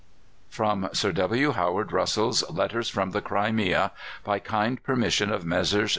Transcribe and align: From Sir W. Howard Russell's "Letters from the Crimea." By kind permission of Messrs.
From 0.49 0.89
Sir 0.93 1.11
W. 1.11 1.51
Howard 1.51 1.91
Russell's 1.91 2.43
"Letters 2.49 2.89
from 2.89 3.11
the 3.11 3.21
Crimea." 3.21 3.91
By 4.23 4.39
kind 4.39 4.81
permission 4.81 5.31
of 5.31 5.45
Messrs. 5.45 5.89